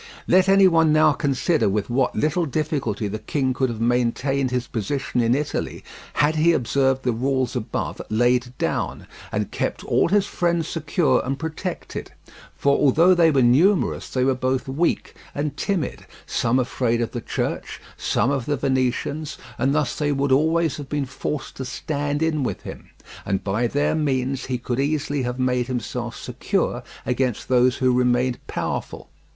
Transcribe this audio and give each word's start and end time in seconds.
Let 0.27 0.49
any 0.49 0.67
one 0.67 0.91
now 0.91 1.11
consider 1.13 1.69
with 1.69 1.87
what 1.87 2.15
little 2.15 2.47
difficulty 2.47 3.07
the 3.07 3.19
king 3.19 3.53
could 3.53 3.69
have 3.69 3.79
maintained 3.79 4.49
his 4.49 4.65
position 4.65 5.21
in 5.21 5.35
Italy 5.35 5.83
had 6.13 6.37
he 6.37 6.53
observed 6.53 7.03
the 7.03 7.11
rules 7.11 7.55
above 7.55 8.01
laid 8.09 8.51
down, 8.57 9.05
and 9.31 9.51
kept 9.51 9.83
all 9.83 10.07
his 10.07 10.25
friends 10.25 10.67
secure 10.67 11.21
and 11.23 11.37
protected; 11.37 12.13
for 12.57 12.79
although 12.79 13.13
they 13.13 13.29
were 13.29 13.43
numerous 13.43 14.09
they 14.09 14.23
were 14.23 14.33
both 14.33 14.67
weak 14.67 15.13
and 15.35 15.55
timid, 15.55 16.07
some 16.25 16.57
afraid 16.57 16.99
of 16.99 17.11
the 17.11 17.21
Church, 17.21 17.79
some 17.95 18.31
of 18.31 18.47
the 18.47 18.57
Venetians, 18.57 19.37
and 19.59 19.75
thus 19.75 19.95
they 19.95 20.11
would 20.11 20.31
always 20.31 20.77
have 20.77 20.89
been 20.89 21.05
forced 21.05 21.57
to 21.57 21.63
stand 21.63 22.23
in 22.23 22.41
with 22.41 22.61
him, 22.63 22.89
and 23.23 23.43
by 23.43 23.67
their 23.67 23.93
means 23.93 24.45
he 24.45 24.57
could 24.57 24.79
easily 24.79 25.21
have 25.21 25.37
made 25.37 25.67
himself 25.67 26.17
secure 26.17 26.81
against 27.05 27.47
those 27.49 27.75
who 27.75 27.93
remained 27.93 28.39
powerful. 28.47 29.07